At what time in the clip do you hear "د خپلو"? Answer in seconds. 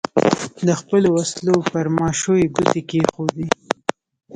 0.67-1.07